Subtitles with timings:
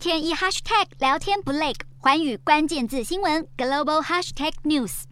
[0.00, 5.02] 天一 hashtag 聊天不累，环宇关键字新闻 global hashtag news。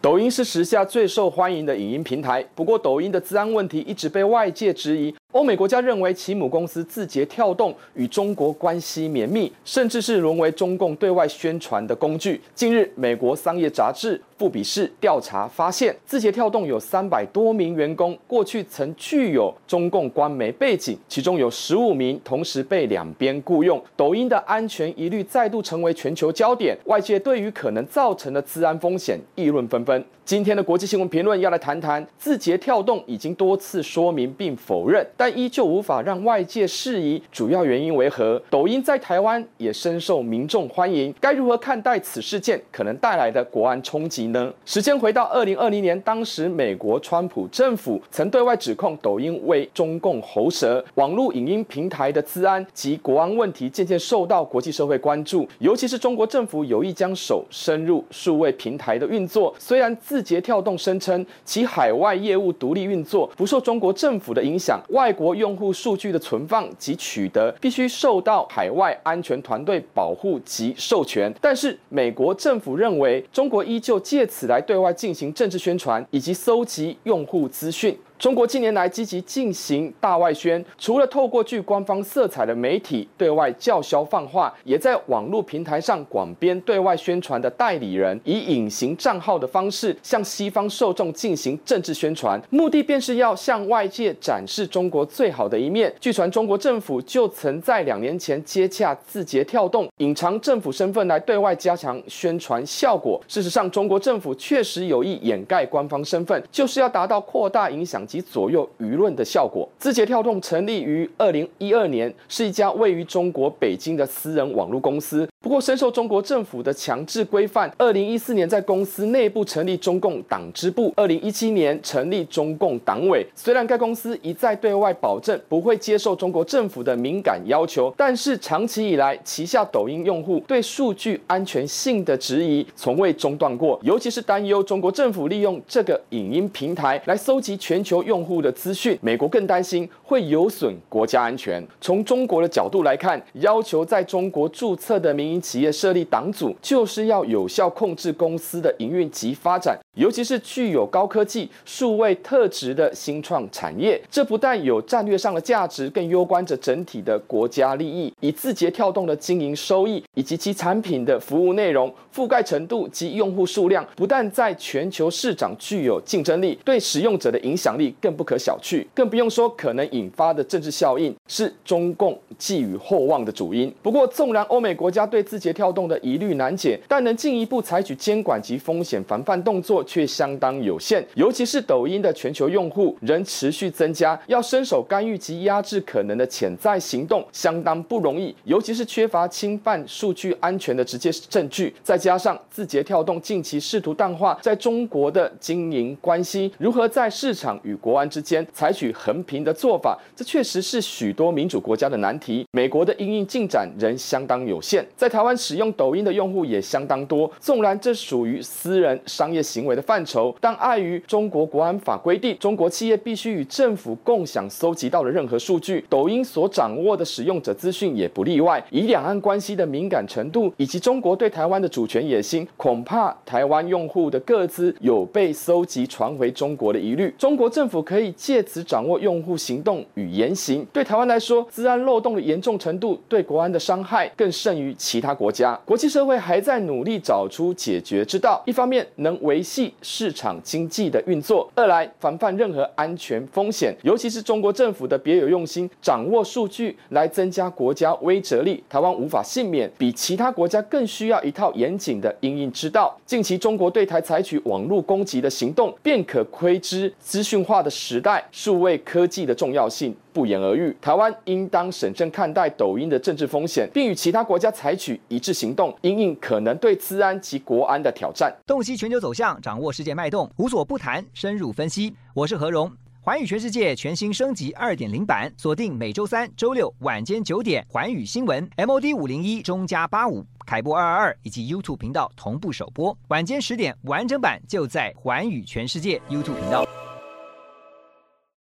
[0.00, 5.12] 抖音是时下最受欢迎的影音平台，不过抖音的治安问题一直被外界质疑。
[5.32, 12.40] 欧美国家认为其母公司字节跳动与中国关系绵密，甚至是沦为中共对外宣传的工具。
[12.54, 23.78] 近日，美国商业杂志《富比士》调查发现，字节跳动有三百多名员工过去曾具有中共官媒背景，其中有十五名同时被两边雇佣。
[23.94, 30.02] 抖音的安全疑虑再度成为全球焦点，外界对于可能造成的治安风险议论纷纷。
[30.24, 35.06] 今天的国际新闻评论要来谈谈，字节跳动已经多次说明并否认。
[35.18, 38.40] 但依旧无法让外界释疑，主要原因为何？
[38.48, 44.54] 抖音在台湾也深受民众欢迎，该如何看待此事件可能带来的国安冲击呢？
[44.64, 59.52] 时间回到二零二零年，当时美国川普政府曾对外指控抖音为中共喉舌，网络影音平台的资安及国安问题渐渐受到国际社会关注，尤其是中国政府有意将手伸入数位平台的运作。
[59.58, 77.98] 虽然字节跳动声称其海外业务独立运作，不受中国政府的影响，外外国用户数据的存放及取得必须受到海外安全团队保护及授权，但是美国政府认为中国依旧借此来对外进行政治宣传以及搜集用户资讯。
[78.18, 95.94] 中国近年来积极进行大外宣，除了透过具官方色彩的媒体对外叫嚣放话，也在网络平台上广编对外宣传的代理人，以隐形账号的方式向西方受众进行政治宣传，目的便是要向外界展示中国最好的一面。
[96.00, 103.20] 据传，中国政府就曾在两年前接洽字节跳动，隐藏政府身份来对外加强宣传效果。
[103.28, 109.68] 事实上，中国政府确实有意掩盖官方身份，就是要达到扩大影响及左右舆论的效果。
[109.78, 115.28] 字节跳动成立于二零一二年，是一家位于中国北京的私人网络公司。
[115.40, 123.24] 不过，深受中国政府的强制规范，二零一四年在公司内部成立中共党支部，二零一七年成立中共党委。
[123.36, 138.02] 虽然该公司一再对外保证不会接受中国政府的敏感要求，但是长期以来，旗下抖音用户对数据安全性的质疑从未中断过，尤其是担忧中国政府利用这个影音平台来搜集全球。
[138.08, 141.64] 用户的资讯，美国更担心会有损国家安全。
[141.80, 154.00] 从中国的角度来看，要求在中国注册的民民营企业设立党组，就是要有效控制公司的营运及发展，尤其是具有高科技、数位特质的新创产业。
[154.10, 158.12] 这不但有战略上的价值，更攸关着整体的国家利益。
[158.20, 167.94] 以字节跳动的经营收益以及其产品的服务内容覆盖程度及用户数量，不但在全球市场具有竞争力，对使用者的影响力。
[168.00, 173.72] 更不可小觑，更不用说可能引发的政治效应是中共寄予厚望的主因。
[173.82, 181.06] 不过，纵然欧美国家对字节跳动的疑虑难解，但能进一步采取监管及风险防范动作却相当有限。
[181.14, 188.34] 尤其是抖音的全球用户仍持续增加，要伸手干预及压制可能的潜在行动相当不容易。
[188.44, 202.46] 尤其是缺乏侵犯数据安全的直接证据，再加上字节跳动近期试图淡化在中国的经营关系，如何在市场与国安之间采取横平的做法，这确实是许多民主国家的难题。
[202.52, 207.30] 美国的因应进展仍相当有限，在台湾使用抖音的用户也相当多。
[207.40, 215.84] 纵然这属于私人商业行为的范畴，但碍于中国国安法规定，中国企业必须与政府共享搜集到的任何数据。
[215.88, 218.62] 抖音所掌握的使用者资讯也不例外。
[218.70, 227.12] 以两岸关系的敏感程度，以及中国对台湾的主权野心，恐怕台湾用户的个资有被搜集传回中国的疑虑。
[227.18, 227.78] 中国政府。
[227.88, 230.66] 可以借此掌握用户行动与言行。
[230.74, 235.58] 对台湾来说，资安漏洞的严重程度对国安的伤害更甚于其他国家。
[235.64, 238.42] 国际社会还在努力找出解决之道。
[238.44, 248.62] 一方面能维系市场经济的运作，二来防范任何安全风险，尤其是中国政府的别有用心，掌握数据来增加国家威慑力。
[248.68, 252.94] 台湾无法幸免，比其他国家更需要一套严谨的因应之道。
[253.06, 260.76] 近期中国对台采取网络攻击的行动，便可窥知资讯化的时代，数位科技的重要性不言而喻。
[260.80, 268.34] 台湾应当审慎看待抖音的政治风险，并与其他国家采取一致行动，因应可能对资安及国安的挑战。
[268.46, 271.94] 洞悉全球走向，掌握世界脉动，无所不谈，深入分析。
[272.14, 272.70] 我是何荣，
[273.00, 286.67] 环宇全世界全新升级二点零版，锁定每周三、周六晚间九点，环宇新闻 MOD 五零一中加八五凯播二二二以及 YouTube 频道同步首播，晚间十点完整版就在环宇全世界 YouTube 频道。